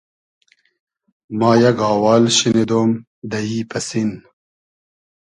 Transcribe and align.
ما 1.37 1.49
یئگ 1.61 1.79
آوال 1.91 2.23
شینیدۉم 2.37 2.91
دۂ 3.31 3.39
ای 3.47 3.59
پئسین 3.69 4.09